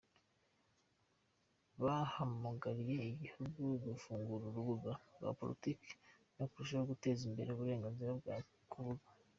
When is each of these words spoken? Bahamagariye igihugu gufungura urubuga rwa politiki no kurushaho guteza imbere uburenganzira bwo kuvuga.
Bahamagariye 1.83 2.95
igihugu 3.11 3.61
gufungura 3.85 4.43
urubuga 4.47 4.91
rwa 5.15 5.31
politiki 5.39 5.91
no 6.37 6.45
kurushaho 6.49 6.85
guteza 6.91 7.21
imbere 7.29 7.49
uburenganzira 7.51 8.11
bwo 8.19 8.35
kuvuga. 8.73 9.07